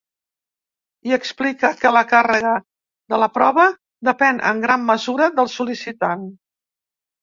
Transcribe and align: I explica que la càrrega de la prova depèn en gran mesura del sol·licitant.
I 1.09 1.13
explica 1.17 1.71
que 1.83 1.91
la 1.97 2.03
càrrega 2.15 2.55
de 3.15 3.21
la 3.27 3.31
prova 3.37 3.69
depèn 4.13 4.45
en 4.53 4.67
gran 4.67 4.93
mesura 4.93 5.33
del 5.41 5.57
sol·licitant. 5.59 6.31